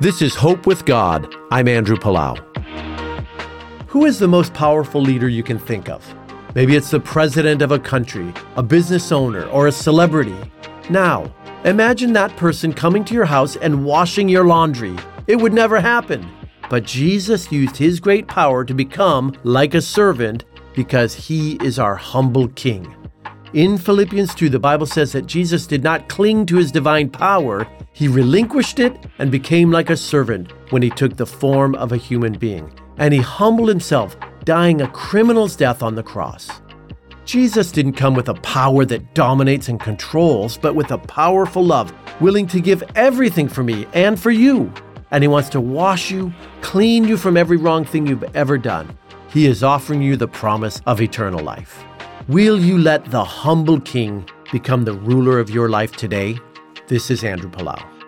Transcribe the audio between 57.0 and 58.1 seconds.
is Andrew Palau.